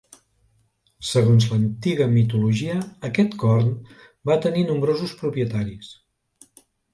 Segons 1.09 1.45
l'antiga 1.51 2.07
mitologia, 2.13 2.77
aquest 3.11 3.37
corn 3.45 3.69
va 4.31 4.39
tenir 4.47 4.65
nombrosos 4.71 5.15
propietaris. 5.21 5.93